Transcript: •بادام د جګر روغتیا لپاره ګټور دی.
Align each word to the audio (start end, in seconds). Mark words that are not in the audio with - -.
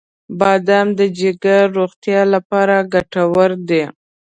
•بادام 0.39 0.87
د 0.99 1.01
جګر 1.17 1.63
روغتیا 1.77 2.21
لپاره 2.33 2.75
ګټور 2.93 3.51
دی. 3.69 3.83